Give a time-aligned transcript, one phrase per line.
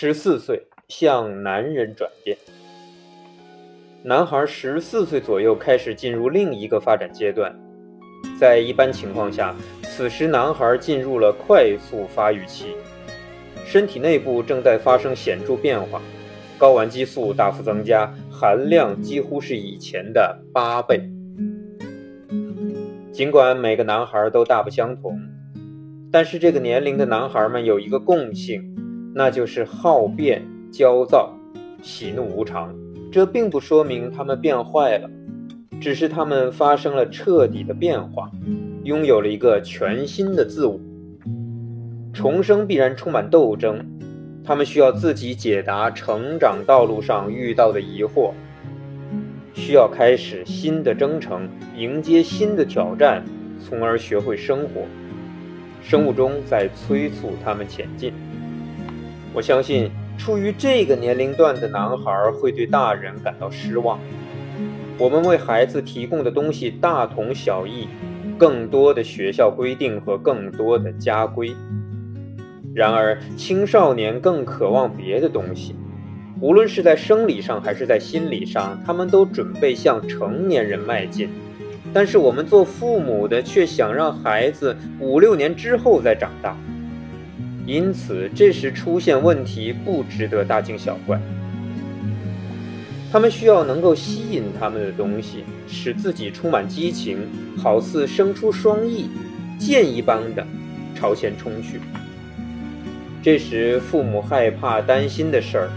[0.00, 2.38] 十四岁向男人转变。
[4.04, 7.52] 男孩十四岁左右开始进入另一个发展阶段，
[8.38, 12.76] 在一般情况下，此时男孩进入了快速发育期，
[13.66, 16.00] 身体内部正在发生显著变化，
[16.60, 21.10] 睾丸激素大幅增加，含量几乎是以前的八倍。
[23.10, 25.20] 尽管每个男孩都大不相同，
[26.12, 28.76] 但是这个年龄的男孩们有一个共性。
[29.14, 31.32] 那就是好变、焦躁、
[31.82, 32.74] 喜怒无常。
[33.10, 35.08] 这并不说明他们变坏了，
[35.80, 38.30] 只是他们发生了彻底的变化，
[38.84, 40.78] 拥有了一个全新的自我。
[42.12, 43.84] 重生必然充满斗争，
[44.44, 48.32] 他们需要自己解答成长道路上遇到的疑惑，
[49.54, 53.24] 需要开始新的征程，迎接新的挑战，
[53.58, 54.82] 从而学会生活。
[55.82, 58.12] 生物钟在催促他们前进。
[59.38, 59.88] 我相信，
[60.18, 63.96] 处于这个年龄段的男孩会对大人感到失望。
[64.98, 67.86] 我们为孩子提供的东西大同小异，
[68.36, 71.54] 更多的学校规定和更多的家规。
[72.74, 75.76] 然而，青少年更渴望别的东西，
[76.40, 81.28] 无论是在生理上还是在心理上，他们都准备向成年人迈进。
[81.94, 86.56] 但是，我们做父母的却想让孩子五六年之后再长大。
[87.68, 91.20] 因此，这时出现问题不值得大惊小怪。
[93.12, 97.18] 他们需要能够吸引他们的东西，使自己充满激情，
[97.58, 99.10] 好似生出双翼，
[99.58, 100.46] 箭一般的
[100.94, 101.78] 朝前冲去。
[103.22, 105.68] 这时，父母害怕、担心的事儿，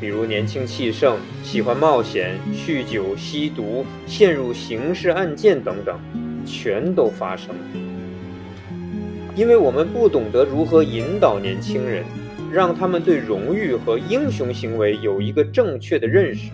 [0.00, 5.94] 比如年轻气盛、喜欢冒险、酗酒、吸毒、陷入刑事案件等等，
[6.46, 7.97] 全都发生了。
[9.38, 12.04] 因为我们不懂得如何引导年轻人，
[12.52, 16.50] 让他们对荣誉和英雄行为有一个正确的认识。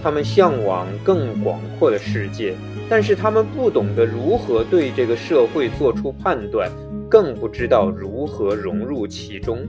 [0.00, 2.54] 他们向往更广阔的世界，
[2.88, 6.70] 但是他们不懂得如何对这个社会做出判断，
[7.10, 9.66] 更不知道如何融入其中。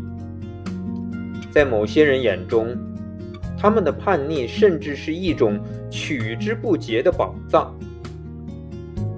[1.50, 2.78] 在某些人眼中，
[3.58, 5.60] 他们的叛逆甚至是一种
[5.90, 7.76] 取之不竭的宝藏。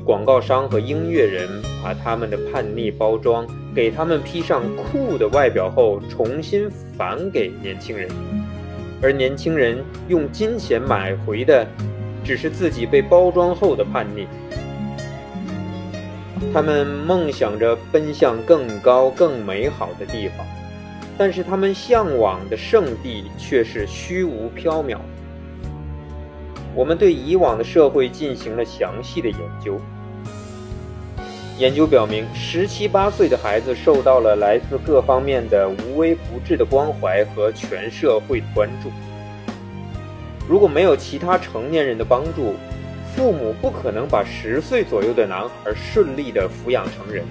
[0.06, 1.50] 广告商和音乐人
[1.84, 8.10] 把他们的叛逆包装，给他们披上酷的外表后，重新返给年轻人，
[9.02, 11.66] 而年轻人用金钱买回的，
[12.24, 14.28] 只是自己被包装后的叛逆。
[16.54, 20.46] 他们梦想着奔向更高、更美好的地方，
[21.18, 24.98] 但是他们向往的圣地却是虚无缥缈。
[26.76, 29.80] 我们对以往的社会进行了详细的研究。
[31.60, 38.90] 研究表明，十七八岁的孩子受到了来自各方面的无微不至的关怀和全社会的关注。
[40.48, 42.56] 如果没有其他成年人的帮助，
[43.14, 47.26] 父母不可能把十岁左右的男孩顺利地抚养成人。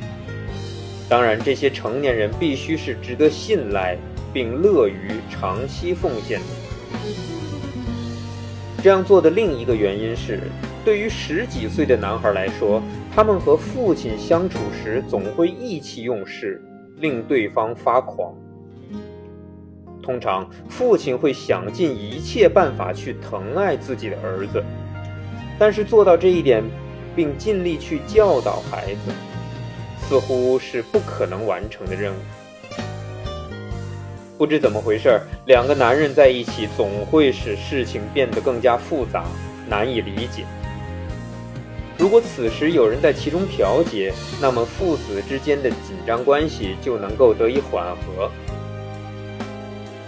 [1.08, 3.96] 当然，这些成年人必须是值得信赖
[4.30, 6.46] 并乐于长期奉献的。
[8.82, 10.38] 这样做的另一个原因是，
[10.84, 12.82] 对于十几岁的男孩来说。
[13.18, 16.62] 他们和父亲相处时总会意气用事，
[16.98, 18.32] 令对方发狂。
[20.00, 24.62] 通常，父亲会想尽一切办法去疼爱自己的儿子，
[25.58, 26.62] 但是做到这一点，
[27.16, 29.10] 并尽力去教导孩子，
[29.98, 32.18] 似乎是不可能完成的任务。
[34.38, 39.24] 不知怎么回事，两个男人在一起总会使事情变得更加复杂，
[39.68, 40.44] 难以理解。
[41.98, 48.30] 如果此时有人在其中调节，那么父子之间的紧张关系就能够得以缓和。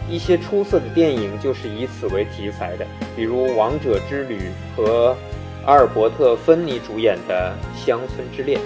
[0.08, 2.86] 一些出色的电影就是以此为题材的，
[3.16, 4.38] 比如《王者之旅》
[4.76, 5.16] 和
[5.66, 7.52] 阿尔伯特·芬尼主演的
[7.84, 8.60] 《乡村之恋》。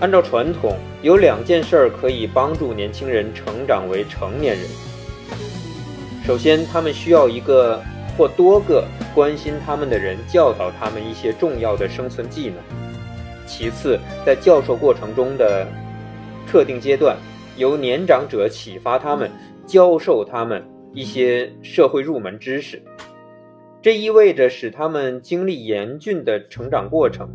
[0.00, 4.66] 按照传统，有两件事儿可以帮助年轻人成长为成年人。
[6.26, 7.82] 首先，他们需要一个。
[8.16, 8.84] 或多个
[9.18, 12.58] 关心他们的人教导他们一些重要的生存技能。
[13.48, 15.66] 其次，在教授过程中的
[16.46, 17.16] 特定阶段，
[17.56, 19.28] 由年长者启发他们，
[19.66, 20.62] 教授他们
[20.94, 22.80] 一些社会入门知识。
[23.82, 27.28] 这意味着使他们经历严峻的成长过程，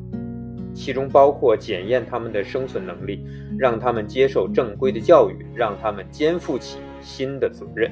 [0.74, 3.28] 其中包括检验他们的生存能力，
[3.60, 7.92] 让他们接受正规的教育，让他们肩负起新的责任。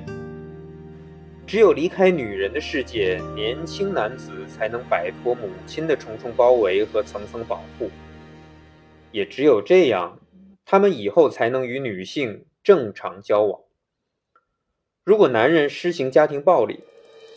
[1.51, 7.92] 只有离开女人的世界，年轻男子才能摆脱母亲的重重包围和层层保护。
[9.12, 10.18] 也只有这样，
[10.63, 13.59] 他们以后才能与女性正常交往。
[15.03, 16.80] 如果男人施行家庭暴力，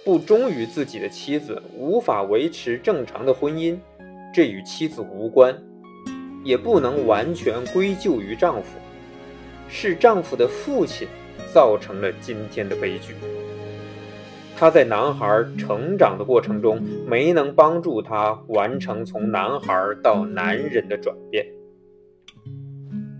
[0.05, 3.77] 不忠于自己的妻子，无法维持正常的婚姻，
[4.33, 5.61] 这与妻子无关，
[6.45, 8.79] 也不能完全归咎于丈夫，
[9.69, 11.09] 是丈夫的父亲
[11.53, 13.17] 造成了今天的悲剧。
[14.57, 21.45] 他在男孩成长的过程中，没能帮助他完成从男孩到男人的转变。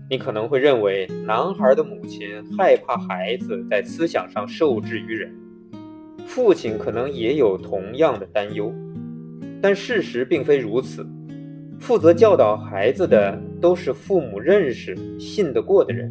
[0.09, 5.33] 你可能会认为，男孩的母亲害怕孩子在思想上受制于人。
[6.25, 8.73] 父亲可能也有同样的担忧，
[9.61, 11.05] 但事实并非如此。
[11.79, 16.09] 负责教导孩子的都是父母认识、信得过的人。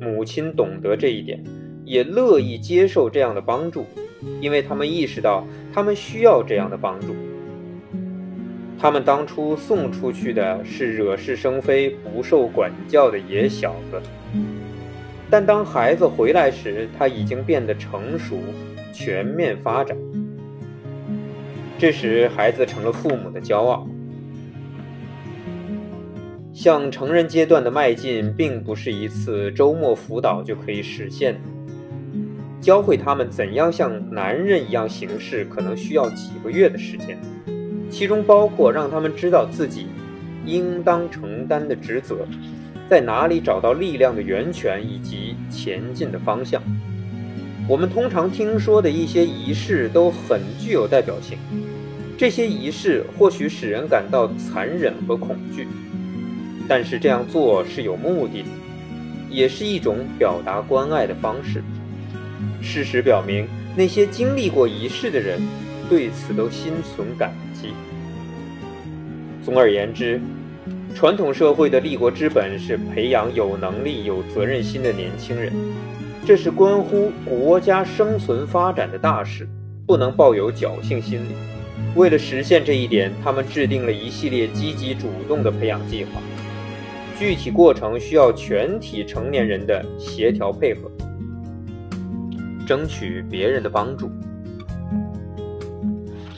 [0.00, 1.42] 母亲懂得这一点，
[1.84, 3.84] 也乐意接受这样的帮助，
[4.40, 7.14] 因为他们意识到他们需要这样的帮助。
[8.78, 14.00] 他们当初送出去的是惹是生非、不受管教的野小子，
[15.30, 18.38] 但当孩子回来时，他已经变得成熟。
[18.98, 19.94] 全面发展，
[21.76, 23.86] 这时孩子成了父母的骄傲。
[26.54, 31.40] 向成人阶段的迈进，并不是一次周末辅导就可以实现的。
[32.66, 37.16] 教会他们怎样像男人一样行事，可能需要几个月的时间，
[37.88, 39.86] 其中包括让他们知道自己
[40.44, 42.26] 应当承担的职责，
[42.90, 46.60] 在哪里找到力量的源泉以及前进的方向。
[47.68, 51.38] 我们通常听说的一些仪式都很具有代表性，
[52.18, 55.68] 这些仪式或许使人感到残忍和恐惧，
[56.66, 58.48] 但是这样做是有目的的，
[59.30, 61.62] 也是一种表达关爱的方式。
[62.66, 63.46] 事实表明，
[63.76, 65.40] 那些经历过仪式的人
[65.88, 67.68] 对此都心存感激。
[69.44, 70.20] 总而言之，
[70.92, 75.52] 传统社会的立国之本是培养有能力、有责任心的年轻人。
[76.26, 79.48] 这是关乎国家生存发展的大事，
[79.86, 81.36] 不能抱有侥幸心理。
[81.94, 86.20] 为了实现这一点，他们制定了一系列积极主动的培养计划。
[87.16, 90.90] 具体过程需要全体成年人的协调配合，
[92.66, 94.10] 争取别人的帮助。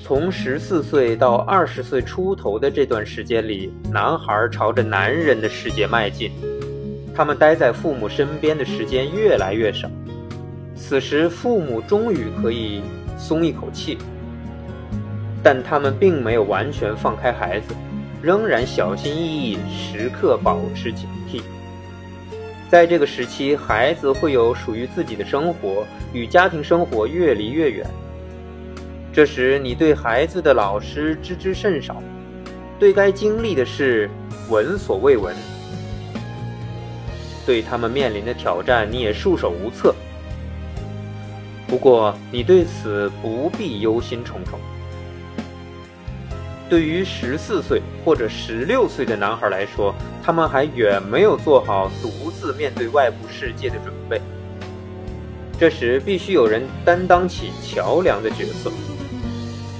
[0.02, 6.30] 从十四岁到二十岁出头的这段时间里，男孩朝着男人的世界迈进。
[7.14, 9.90] 他们待在父母身边的时间越来越少，
[10.76, 12.80] 此时父母终于可以
[13.18, 13.98] 松一口气，
[15.42, 17.74] 但他们并没有完全放开孩子，
[18.22, 21.42] 仍然小心翼翼，时刻保持警惕。
[22.68, 27.86] 在这个时期，孩子会有属于自己的生活，与家庭生活越离越远。
[29.10, 32.02] 这时，你对孩子的老师知之甚少，
[32.78, 34.10] 对该经历的事
[34.50, 35.34] 闻所未闻。
[37.46, 39.94] 对他们面临的挑战，你也束手无策。
[41.66, 44.58] 不过，你对此不必忧心忡忡。
[46.68, 54.20] 对于十四岁或者十六岁的男孩来说，他们还远没有做好独自面对外部世界的准备。
[55.58, 58.70] 这时，必须有人担当起桥梁的角色，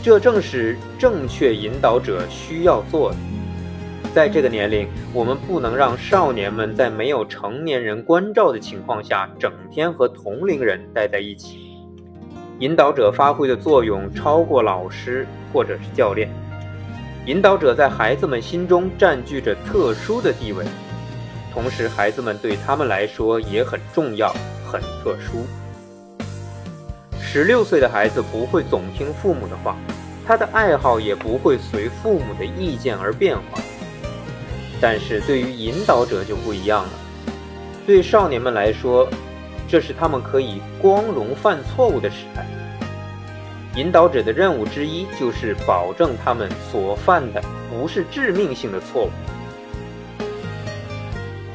[0.02, 3.16] 这正是正确引导者需要做的。
[4.14, 11.76] 在这个年龄，我们不能让少年们在没有成年人关照的情况下，整天和同龄人待在一起。
[12.60, 16.28] 引导者发挥的作用超过老师或者是教练。
[17.28, 20.64] 引导者在孩子们心中占据着特殊的地位，
[21.52, 24.34] 同时孩子们对他们来说也很重要、
[24.66, 25.46] 很特殊。
[27.20, 29.76] 十六岁的孩子不会总听父母的话，
[30.26, 33.60] 他的爱好也不会随父母的意见而变化。
[34.80, 36.90] 但是对于引导者就不一样了。
[37.86, 39.06] 对少年们来说，
[39.68, 42.46] 这是他们可以光荣犯错误的时代。
[43.76, 49.10] 引导者的任务之一就是保证他们所犯的不是致命性的错误。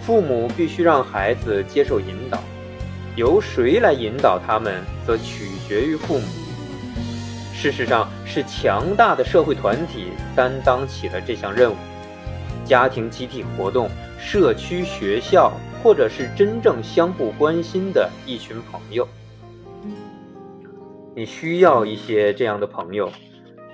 [0.01, 2.39] 父母必须让孩子接受引导，
[3.15, 6.25] 由谁来引导他们，则取决于父母。
[7.53, 11.75] 事实上，是强大的社会团体担当起了这项任务。
[12.65, 13.89] 家庭集体活动、
[14.19, 15.51] 社区学校，
[15.81, 19.07] 或者是真正相互关心的一群朋友，
[21.15, 23.11] 你需要一些这样的朋友，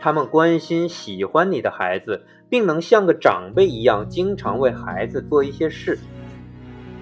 [0.01, 5.98] 他们关心、喜欢你的孩子，并能像个长辈一样，经常为孩子做一些事。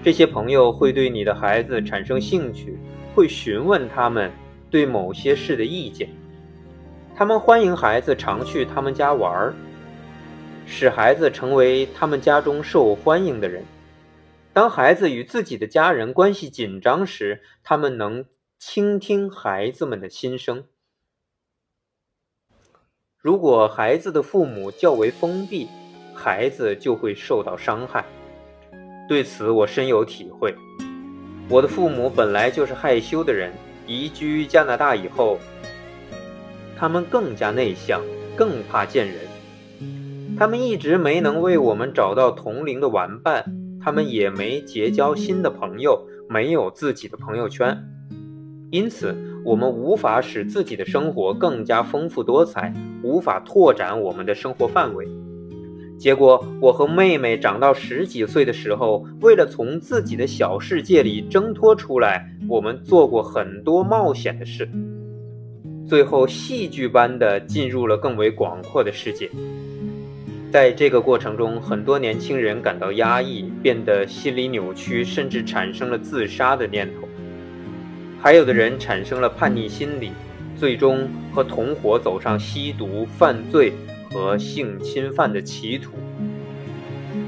[0.03, 2.77] 这些朋友会对你的孩子产生兴趣，
[3.15, 4.31] 会询问他们
[4.69, 6.07] 对某些事的意见，
[7.15, 9.53] 他们欢迎孩子常去他们家玩儿。
[10.67, 13.63] 使孩子成为他们家中受欢迎的人。
[14.53, 18.25] 当孩子与自己的家人关系紧张时，他们能
[18.59, 20.63] 倾听孩子们的心声。
[23.17, 25.67] 如果孩子的父母较为封闭，
[26.15, 28.03] 孩子就会受到伤害。
[29.07, 30.55] 对此我深有体会。
[31.49, 33.53] 我的父母本来就是害羞的人，
[33.85, 35.37] 移居加拿大以后，
[36.75, 38.01] 他们更加内向，
[38.35, 39.17] 更怕见人。
[40.35, 43.45] 他们一直没能为我们找到同龄的玩伴，
[43.79, 47.83] 他们也没结交新的朋友，没有自己的朋友圈，
[48.69, 55.07] 因此我们无法使自己的生活更加丰富多彩，无法拓展我们的生活范围。
[55.97, 64.69] 结果，我和妹妹长到十几岁的时候，为了从自己的小世界里挣脱出来，我们做过很多冒险的事，
[65.87, 69.29] 最后戏剧般的进入了更为广阔的世界。
[70.51, 77.06] 在这个过程中，很多年轻人感到压抑，变得心理扭曲，甚至产生了自杀的念头；
[78.19, 80.11] 还有的人产生了叛逆心理，
[80.57, 83.73] 最终和同伙走上吸毒、犯罪
[84.11, 85.91] 和性侵犯的歧途。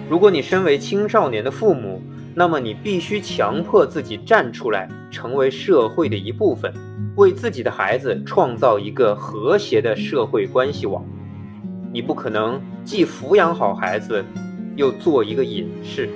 [0.10, 2.02] 如果你身为青少年的父母，
[2.34, 6.74] 那么你必须强迫自己站出来，成为社会的一部分，
[7.16, 11.06] 为自己的孩子创造一个和谐的社会关系网。
[11.92, 14.24] 你不可能既抚养好孩子，
[14.76, 16.10] 又做一个隐士。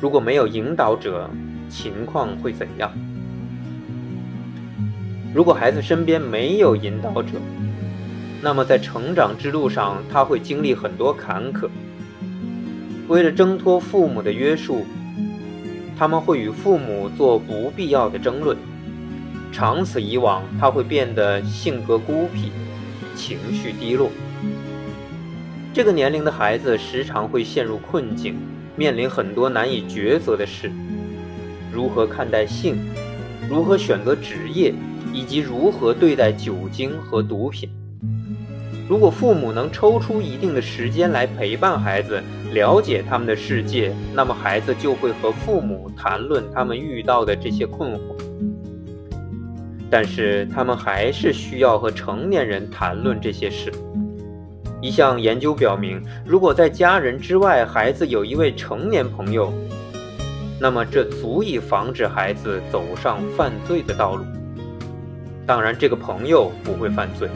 [0.00, 1.28] 如果没有引导者，
[1.68, 2.92] 情况会怎样？
[5.34, 7.32] 如果孩子身边没有引导者，
[8.40, 11.68] 那么在成长之路上，他会经历很多坎坷。
[13.08, 14.86] 为了挣脱父母的约束，
[15.98, 18.56] 他们会与父母做不必要的争论。
[19.50, 22.52] 长此以往，他会变得性格孤僻，
[23.16, 24.10] 情绪低落。
[25.74, 28.36] 这个年龄的孩子时常会陷入困境，
[28.78, 30.70] 面临很多难以抉择的事：
[31.72, 32.76] 如何看待性，
[33.50, 34.72] 如何选择职业，
[35.12, 37.68] 以及如何对待酒精和毒品。
[38.88, 47.98] 如果父母能抽出一定的时间来陪伴孩子，了解他们的世界，那么孩子就会和父母谈论他们遇到的这些困惑。
[49.90, 53.72] 但是他们还是需要和成年人谈论这些事。
[54.88, 59.52] 一项研究表明，如果在家人之外，孩子有一位成年朋友，
[60.58, 64.24] 那么这足以防止孩子走上犯罪的道路。
[65.44, 67.28] 当然，这个朋友不会犯罪。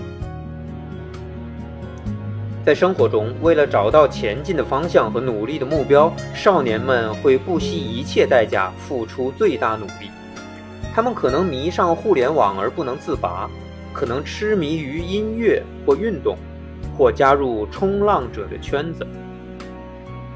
[2.65, 10.11] 在生活中，为了找到前进的方向和努力的目标，少年们会不惜一切代价，付出最大努力。
[10.95, 13.47] 他们可能迷上互联网而不能自拔，
[13.93, 16.39] 可能痴迷于音乐或运动，
[17.03, 19.05] 或加入冲浪者的圈子。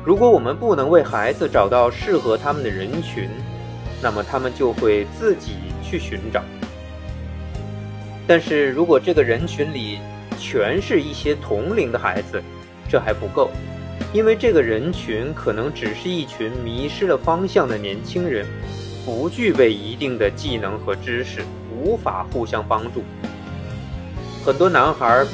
[0.04, 3.28] 如果我们不能为孩子找到适合他们的人群，
[4.02, 6.42] 那么他们就会自己去寻找。
[8.26, 10.00] 但是如果这个人群里
[10.40, 12.42] 全是一些同龄的孩子，
[12.88, 13.48] 这还不够，
[14.12, 18.44] 因为这个人群可能只是一群迷失了方向的年轻人。
[19.04, 21.42] 不具备一定的技能和知识，
[21.72, 23.04] 无法互相帮助。
[24.44, 25.24] 很多男孩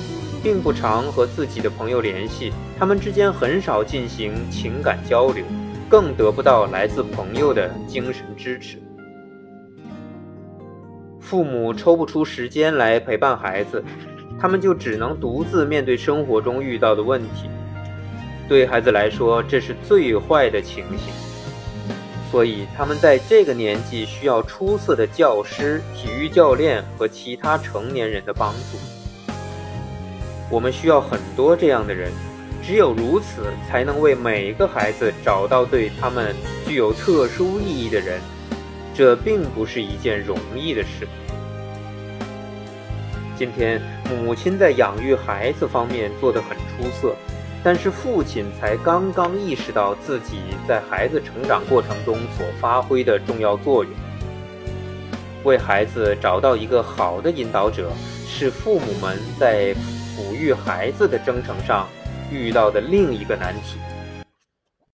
[0.42, 5.44] 并不常和自己的朋友联系，他们之间很少进行情感交流，
[5.88, 8.82] 更得不到来自朋友的精神支持。
[11.20, 13.82] 父母抽不出时间来陪伴孩子，
[14.40, 17.48] 他们就只能独自面对生活中遇到的问题。
[18.48, 21.14] 对孩子来说，这是最坏的情形。
[22.30, 29.01] 所以，他们在这个年纪需要出色的教师、体育教练和其他成年人的帮助。
[30.52, 32.12] 我们需要很多这样的人，
[32.62, 36.36] 只有如此，才能为每个孩子找到对他们
[36.68, 38.20] 具有特殊意义的人。
[38.94, 41.08] 这并不是一件容易的事。
[43.34, 43.80] 今天，
[44.10, 47.16] 母亲在养育孩子方面做得很出色。
[47.64, 53.92] 但是父亲才刚刚意识到自己在孩子成长过程中所发挥的重要作用。
[55.44, 57.90] 为孩子找到一个好的引导者，
[58.26, 59.74] 是父母们在
[60.22, 61.88] 抚育孩子的征程上
[62.30, 63.78] 遇到的另一个难题。